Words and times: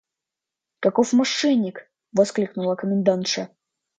–Каков 0.83 1.13
мошенник!– 1.13 1.87
воскликнула 2.17 2.75
комендантша. 2.75 3.49